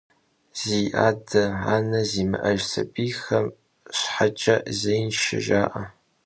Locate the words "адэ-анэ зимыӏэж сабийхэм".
1.07-3.45